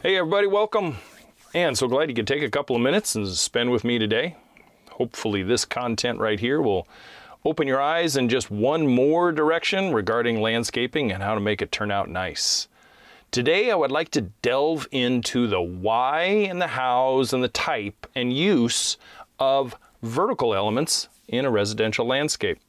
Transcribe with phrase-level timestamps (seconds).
[0.00, 0.96] Hey, everybody, welcome.
[1.54, 4.36] And so glad you could take a couple of minutes and spend with me today.
[4.92, 6.86] Hopefully, this content right here will
[7.44, 11.72] open your eyes in just one more direction regarding landscaping and how to make it
[11.72, 12.68] turn out nice.
[13.32, 18.06] Today, I would like to delve into the why and the hows and the type
[18.14, 18.98] and use
[19.40, 22.60] of vertical elements in a residential landscape.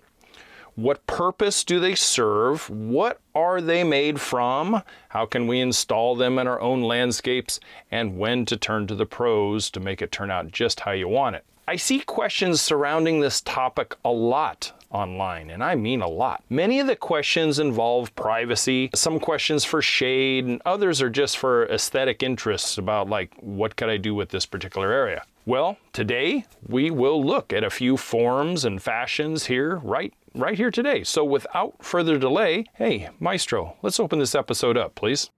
[0.82, 2.70] What purpose do they serve?
[2.70, 4.82] What are they made from?
[5.09, 7.59] How can we install them in our own landscapes?
[7.92, 11.10] And when to turn to the pros to make it turn out just how you
[11.10, 11.43] want it.
[11.68, 16.46] I see questions surrounding this topic a lot online, and I mean a lot.
[16.50, 21.68] Many of the questions involve privacy, some questions for shade, and others are just for
[21.68, 25.25] aesthetic interests about, like, what could I do with this particular area?
[25.46, 30.71] Well, today we will look at a few forms and fashions here right right here
[30.71, 31.04] today.
[31.04, 35.30] So without further delay, hey, Maestro, let's open this episode up, please.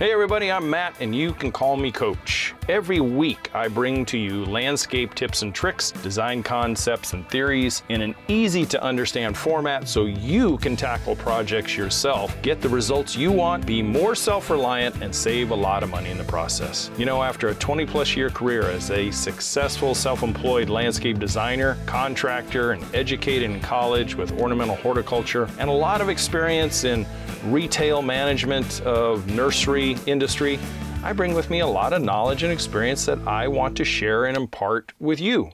[0.00, 2.52] Hey everybody, I'm Matt and you can call me Coach.
[2.68, 8.00] Every week I bring to you landscape tips and tricks, design concepts and theories in
[8.00, 13.30] an easy to understand format so you can tackle projects yourself, get the results you
[13.30, 16.90] want, be more self reliant, and save a lot of money in the process.
[16.98, 21.78] You know, after a 20 plus year career as a successful self employed landscape designer,
[21.86, 27.06] contractor, and educated in college with ornamental horticulture, and a lot of experience in
[27.46, 30.58] retail management of nursery industry,
[31.02, 34.24] I bring with me a lot of knowledge and experience that I want to share
[34.24, 35.50] and impart with you,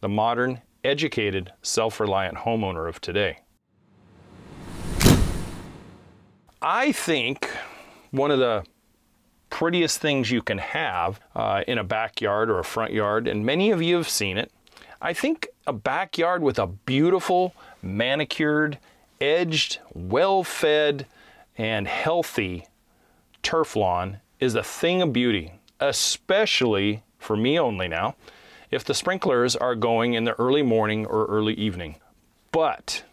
[0.00, 3.38] the modern, educated, self reliant homeowner of today.
[6.62, 7.50] I think
[8.10, 8.64] one of the
[9.50, 13.70] prettiest things you can have uh, in a backyard or a front yard, and many
[13.70, 14.50] of you have seen it.
[15.00, 18.78] I think a backyard with a beautiful, manicured,
[19.20, 21.06] edged, well fed,
[21.56, 22.66] and healthy
[23.42, 28.16] turf lawn is a thing of beauty, especially for me only now,
[28.70, 31.96] if the sprinklers are going in the early morning or early evening.
[32.52, 33.04] But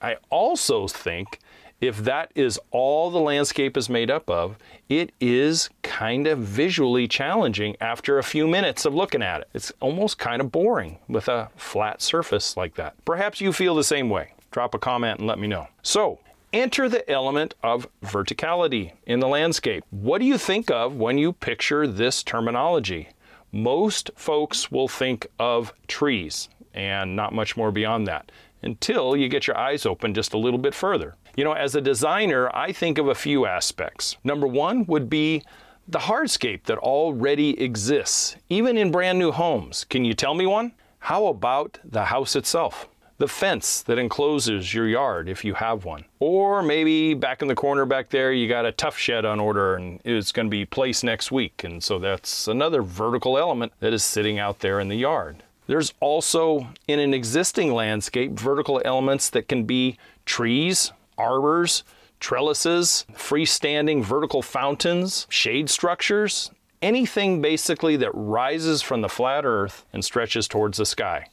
[0.00, 1.38] I also think
[1.80, 4.56] if that is all the landscape is made up of,
[4.88, 9.48] it is kind of visually challenging after a few minutes of looking at it.
[9.52, 12.94] It's almost kind of boring with a flat surface like that.
[13.04, 14.32] Perhaps you feel the same way.
[14.50, 15.68] Drop a comment and let me know.
[15.82, 16.20] So,
[16.54, 19.84] enter the element of verticality in the landscape.
[19.90, 23.08] What do you think of when you picture this terminology?
[23.50, 28.30] Most folks will think of trees and not much more beyond that
[28.62, 31.16] until you get your eyes open just a little bit further.
[31.36, 34.16] You know, as a designer, I think of a few aspects.
[34.22, 35.42] Number one would be
[35.88, 39.84] the hardscape that already exists, even in brand new homes.
[39.84, 40.72] Can you tell me one?
[41.00, 42.88] How about the house itself?
[43.18, 46.04] The fence that encloses your yard if you have one.
[46.18, 49.76] Or maybe back in the corner back there, you got a Tuff Shed on order
[49.76, 51.62] and it's going to be placed next week.
[51.62, 55.44] And so that's another vertical element that is sitting out there in the yard.
[55.66, 59.96] There's also in an existing landscape vertical elements that can be
[60.26, 61.84] trees, arbors,
[62.20, 66.50] trellises, freestanding vertical fountains, shade structures,
[66.82, 71.28] anything basically that rises from the flat earth and stretches towards the sky.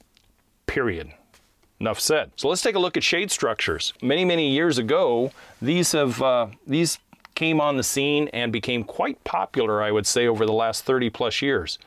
[0.67, 1.11] Period.
[1.81, 2.29] Enough said.
[2.35, 3.91] So let's take a look at shade structures.
[4.03, 6.99] Many, many years ago, these have uh, these
[7.33, 11.09] came on the scene and became quite popular, I would say, over the last 30
[11.09, 11.79] plus years.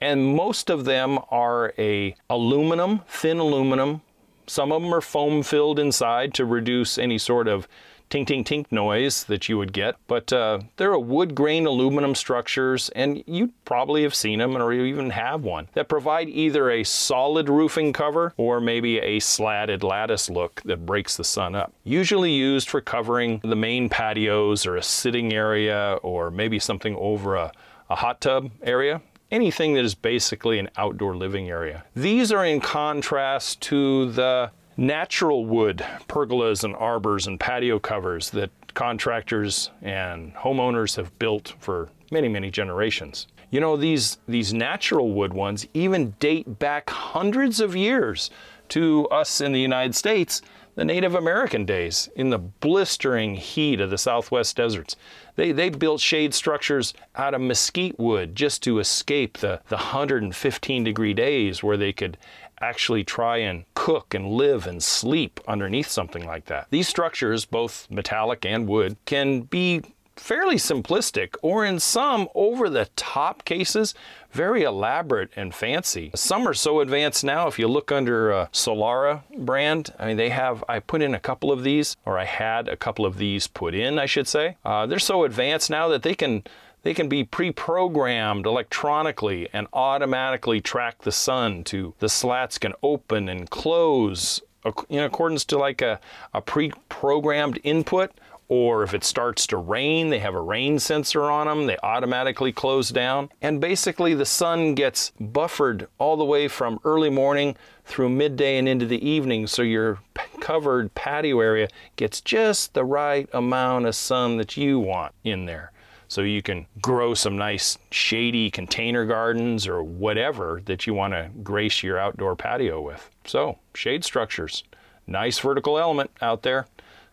[0.00, 4.02] And most of them are a aluminum, thin aluminum.
[4.48, 7.68] Some of them are foam filled inside to reduce any sort of
[8.10, 9.96] tink tink tink noise that you would get.
[10.06, 14.72] But uh, they're a wood grain aluminum structures, and you probably have seen them or
[14.72, 19.82] you even have one that provide either a solid roofing cover or maybe a slatted
[19.82, 21.72] lattice look that breaks the sun up.
[21.84, 27.36] Usually used for covering the main patios or a sitting area or maybe something over
[27.36, 27.52] a,
[27.90, 29.00] a hot tub area
[29.30, 31.84] anything that is basically an outdoor living area.
[31.94, 38.50] These are in contrast to the natural wood pergolas and arbors and patio covers that
[38.74, 43.26] contractors and homeowners have built for many, many generations.
[43.50, 48.30] You know, these, these natural wood ones even date back hundreds of years
[48.70, 50.42] to us in the United States,
[50.76, 54.94] the Native American days, in the blistering heat of the Southwest deserts.
[55.34, 60.84] They, they built shade structures out of mesquite wood just to escape the, the 115
[60.84, 62.18] degree days where they could
[62.60, 66.66] actually try and cook and live and sleep underneath something like that.
[66.70, 69.82] These structures, both metallic and wood, can be
[70.16, 73.94] fairly simplistic, or in some over the top cases,
[74.30, 76.10] very elaborate and fancy.
[76.14, 80.30] Some are so advanced now, if you look under a Solara brand, I mean, they
[80.30, 83.46] have, I put in a couple of these, or I had a couple of these
[83.46, 84.56] put in, I should say.
[84.64, 86.44] Uh, they're so advanced now that they can
[86.82, 93.28] they can be pre-programmed electronically and automatically track the sun to the slats can open
[93.28, 94.40] and close
[94.88, 95.98] in accordance to like a,
[96.32, 98.12] a pre-programmed input
[98.48, 102.52] or if it starts to rain, they have a rain sensor on them, they automatically
[102.52, 103.28] close down.
[103.42, 108.68] And basically, the sun gets buffered all the way from early morning through midday and
[108.68, 110.00] into the evening, so your
[110.40, 115.72] covered patio area gets just the right amount of sun that you want in there.
[116.08, 121.30] So you can grow some nice shady container gardens or whatever that you want to
[121.42, 123.10] grace your outdoor patio with.
[123.24, 124.62] So, shade structures,
[125.06, 126.66] nice vertical element out there.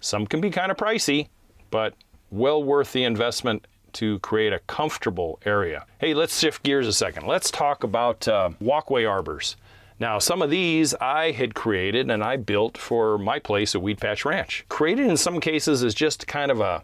[0.03, 1.29] Some can be kind of pricey,
[1.71, 1.93] but
[2.29, 5.85] well worth the investment to create a comfortable area.
[5.99, 7.25] Hey, let's shift gears a second.
[7.25, 9.55] Let's talk about uh, walkway arbors.
[9.99, 13.99] Now, some of these I had created and I built for my place at Weed
[14.01, 14.65] Patch Ranch.
[14.67, 16.83] Created in some cases as just kind of a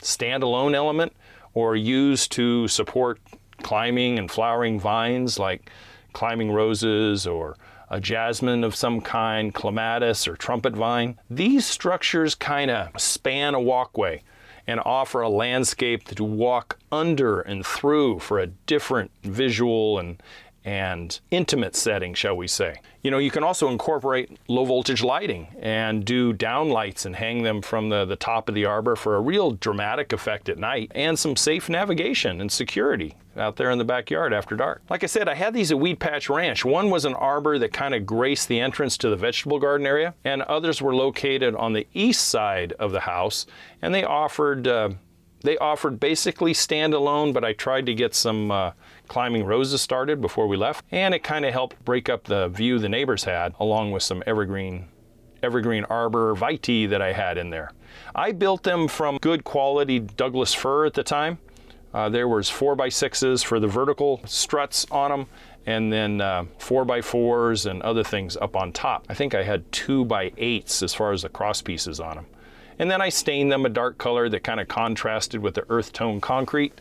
[0.00, 1.12] standalone element
[1.52, 3.20] or used to support
[3.62, 5.70] climbing and flowering vines like
[6.14, 7.58] climbing roses or
[7.90, 11.18] a jasmine of some kind, clematis, or trumpet vine.
[11.30, 14.22] These structures kind of span a walkway
[14.66, 20.20] and offer a landscape to walk under and through for a different visual and
[20.66, 22.80] and intimate setting, shall we say.
[23.02, 27.62] You know, you can also incorporate low voltage lighting and do downlights and hang them
[27.62, 31.16] from the, the top of the arbor for a real dramatic effect at night and
[31.16, 34.82] some safe navigation and security out there in the backyard after dark.
[34.90, 36.64] Like I said, I had these at Weed Patch Ranch.
[36.64, 40.14] One was an arbor that kind of graced the entrance to the vegetable garden area,
[40.24, 43.46] and others were located on the east side of the house,
[43.82, 44.90] and they offered uh,
[45.46, 48.72] they offered basically standalone, but I tried to get some uh,
[49.08, 52.78] climbing roses started before we left, and it kind of helped break up the view
[52.78, 54.88] the neighbors had, along with some evergreen
[55.42, 57.70] evergreen arbor vitae that I had in there.
[58.14, 61.38] I built them from good quality Douglas fir at the time.
[61.94, 65.26] Uh, there was four by sixes for the vertical struts on them,
[65.66, 69.06] and then uh, four by fours and other things up on top.
[69.08, 72.26] I think I had two by eights as far as the cross pieces on them.
[72.78, 75.92] And then I stained them a dark color that kind of contrasted with the earth
[75.92, 76.78] tone concrete.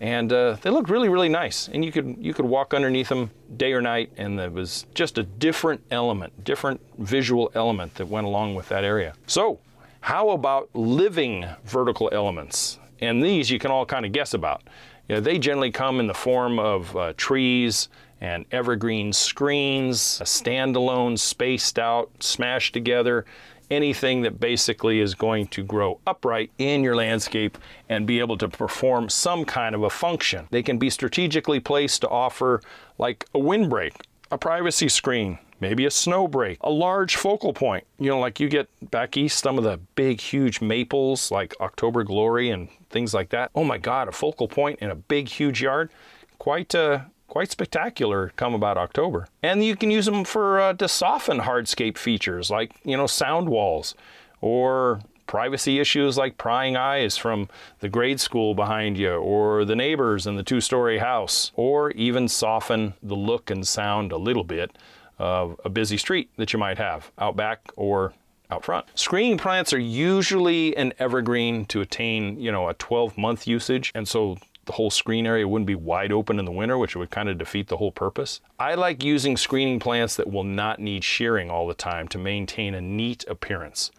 [0.00, 1.68] And uh, they looked really really nice.
[1.68, 5.16] And you could you could walk underneath them day or night and it was just
[5.18, 9.14] a different element different visual element that went along with that area.
[9.26, 9.58] So
[10.00, 12.78] how about living vertical elements?
[13.00, 14.62] And these you can all kind of guess about.
[15.08, 17.88] You know, they generally come in the form of uh, trees
[18.20, 23.24] and evergreen screens standalone spaced out smashed together
[23.70, 27.58] anything that basically is going to grow upright in your landscape
[27.88, 30.46] and be able to perform some kind of a function.
[30.50, 32.62] They can be strategically placed to offer
[32.98, 33.94] like a windbreak,
[34.30, 37.84] a privacy screen, maybe a snow break, a large focal point.
[37.98, 42.04] You know, like you get back east, some of the big, huge maples like October
[42.04, 43.50] Glory and things like that.
[43.54, 45.90] Oh my God, a focal point in a big, huge yard.
[46.38, 49.28] Quite uh, quite spectacular come about October.
[49.42, 53.48] And you can use them for uh, to soften hardscape features like you know sound
[53.48, 53.94] walls
[54.40, 57.48] or privacy issues like prying eyes from
[57.80, 62.94] the grade school behind you or the neighbors in the two-story house or even soften
[63.02, 64.78] the look and sound a little bit
[65.18, 68.12] of a busy street that you might have out back or
[68.50, 68.86] out front.
[68.94, 73.90] Screening plants are usually an evergreen to attain, you know, a 12 month usage.
[73.94, 77.10] And so the whole screen area wouldn't be wide open in the winter, which would
[77.10, 78.40] kind of defeat the whole purpose.
[78.58, 82.74] I like using screening plants that will not need shearing all the time to maintain
[82.74, 83.90] a neat appearance.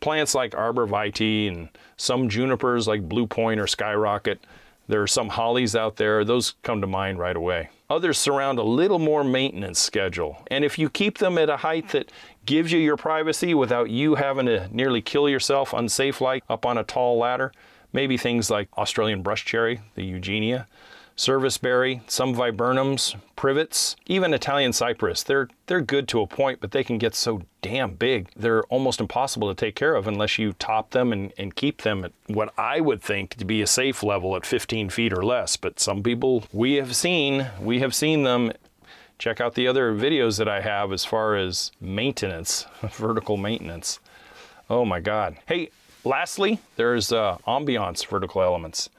[0.00, 4.40] Plants like arborvitae and some junipers like blue point or skyrocket.
[4.88, 7.70] There are some hollies out there, those come to mind right away.
[7.88, 10.42] Others surround a little more maintenance schedule.
[10.50, 12.10] And if you keep them at a height that
[12.46, 16.78] gives you your privacy without you having to nearly kill yourself unsafe like up on
[16.78, 17.52] a tall ladder,
[17.92, 20.66] Maybe things like Australian brush cherry, the Eugenia,
[21.16, 25.22] serviceberry, some viburnums, privets, even Italian cypress.
[25.22, 28.28] They're they're good to a point, but they can get so damn big.
[28.34, 32.04] They're almost impossible to take care of unless you top them and, and keep them
[32.04, 35.56] at what I would think to be a safe level at 15 feet or less.
[35.56, 38.52] But some people we have seen, we have seen them
[39.18, 44.00] check out the other videos that I have as far as maintenance, vertical maintenance.
[44.68, 45.36] Oh my God.
[45.46, 45.70] Hey,
[46.04, 48.90] Lastly, there's uh, ambiance vertical elements.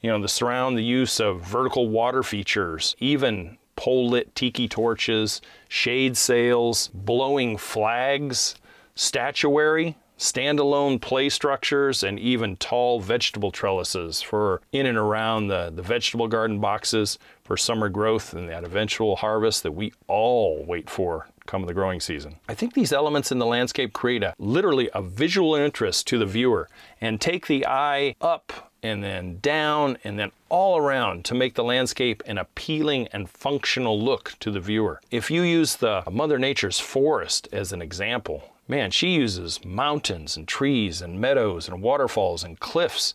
[0.00, 5.40] You know, the surround the use of vertical water features, even pole lit tiki torches,
[5.68, 8.54] shade sails, blowing flags,
[8.94, 15.82] statuary, standalone play structures, and even tall vegetable trellises for in and around the, the
[15.82, 21.26] vegetable garden boxes for summer growth and that eventual harvest that we all wait for
[21.46, 22.36] come the growing season.
[22.48, 26.26] I think these elements in the landscape create a literally a visual interest to the
[26.26, 26.68] viewer
[27.00, 31.64] and take the eye up and then down and then all around to make the
[31.64, 35.00] landscape an appealing and functional look to the viewer.
[35.10, 40.48] If you use the Mother Nature's forest as an example, man, she uses mountains and
[40.48, 43.14] trees and meadows and waterfalls and cliffs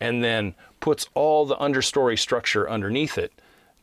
[0.00, 3.32] and then puts all the understory structure underneath it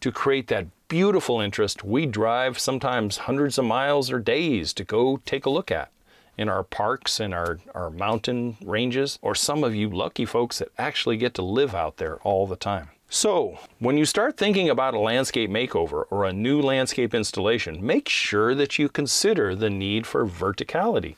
[0.02, 5.16] to create that beautiful interest we drive sometimes hundreds of miles or days to go
[5.26, 5.90] take a look at
[6.38, 10.68] in our parks and our, our mountain ranges, or some of you lucky folks that
[10.78, 12.90] actually get to live out there all the time.
[13.08, 18.10] So, when you start thinking about a landscape makeover or a new landscape installation, make
[18.10, 21.16] sure that you consider the need for verticality.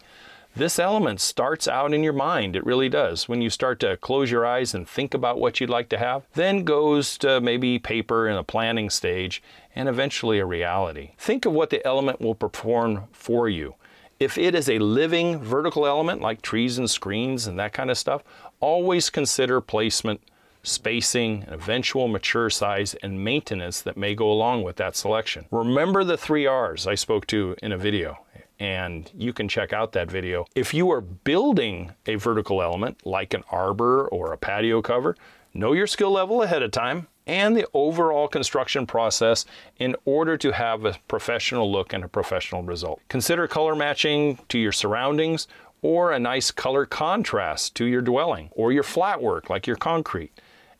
[0.55, 3.27] This element starts out in your mind, it really does.
[3.27, 6.27] When you start to close your eyes and think about what you'd like to have,
[6.35, 9.41] then goes to maybe paper in a planning stage
[9.75, 11.13] and eventually a reality.
[11.17, 13.73] Think of what the element will perform for you.
[14.19, 17.97] If it is a living vertical element like trees and screens and that kind of
[17.97, 18.21] stuff,
[18.59, 20.21] always consider placement,
[20.61, 25.45] spacing, eventual mature size, and maintenance that may go along with that selection.
[25.49, 28.22] Remember the three R's I spoke to in a video
[28.63, 30.45] and you can check out that video.
[30.55, 35.17] If you are building a vertical element like an arbor or a patio cover,
[35.53, 39.45] know your skill level ahead of time and the overall construction process
[39.79, 43.01] in order to have a professional look and a professional result.
[43.09, 45.49] Consider color matching to your surroundings
[45.81, 50.31] or a nice color contrast to your dwelling or your flat work like your concrete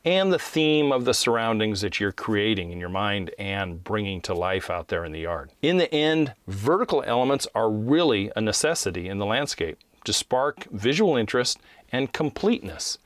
[0.06, 4.34] and the theme of the surroundings that you're creating in your mind and bringing to
[4.34, 5.52] life out there in the yard.
[5.62, 11.16] In the end, vertical elements are really a necessity in the landscape to spark visual
[11.16, 11.60] interest
[11.92, 12.98] and completeness.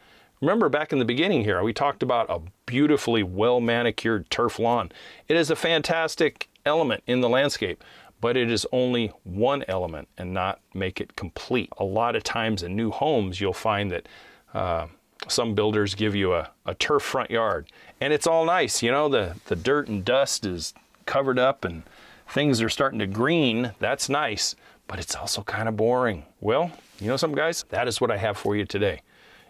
[0.42, 4.92] Remember back in the beginning here, we talked about a beautifully well manicured turf lawn.
[5.28, 7.84] It is a fantastic element in the landscape,
[8.22, 11.70] but it is only one element and not make it complete.
[11.78, 14.08] A lot of times in new homes, you'll find that
[14.54, 14.88] uh,
[15.28, 17.68] some builders give you a, a turf front yard
[18.00, 18.84] and it's all nice.
[18.84, 20.74] You know, the, the dirt and dust is
[21.06, 21.84] covered up and
[22.30, 23.72] things are starting to green.
[23.80, 24.56] That's nice,
[24.88, 26.26] but it's also kind of boring.
[26.40, 29.02] Well, you know, some guys, that is what I have for you today.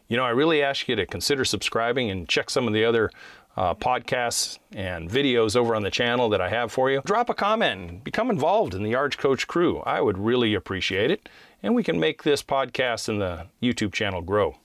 [0.07, 3.11] You know, I really ask you to consider subscribing and check some of the other
[3.57, 7.01] uh, podcasts and videos over on the channel that I have for you.
[7.05, 9.79] Drop a comment become involved in the Yard Coach crew.
[9.79, 11.27] I would really appreciate it.
[11.63, 14.55] And we can make this podcast and the YouTube channel grow.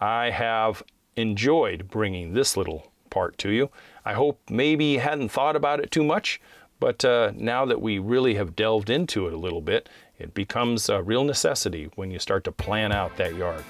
[0.00, 0.82] I have
[1.16, 3.70] enjoyed bringing this little part to you.
[4.04, 6.40] I hope maybe you hadn't thought about it too much,
[6.80, 10.88] but uh, now that we really have delved into it a little bit, it becomes
[10.88, 13.64] a real necessity when you start to plan out that yard.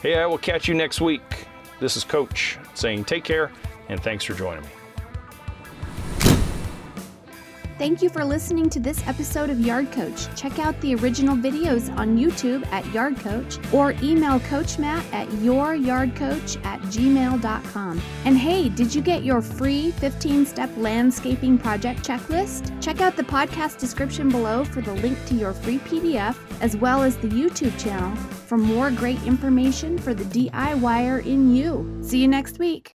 [0.00, 1.46] Hey, I will catch you next week.
[1.80, 3.50] This is Coach saying take care
[3.88, 4.75] and thanks for joining me.
[7.78, 10.34] Thank you for listening to this episode of Yard Coach.
[10.34, 15.28] Check out the original videos on YouTube at Yard Coach or email Coach Matt at
[15.28, 18.02] youryardcoach at gmail.com.
[18.24, 22.82] And hey, did you get your free 15 step landscaping project checklist?
[22.82, 27.02] Check out the podcast description below for the link to your free PDF as well
[27.02, 31.98] as the YouTube channel for more great information for the DIYer in you.
[32.02, 32.94] See you next week.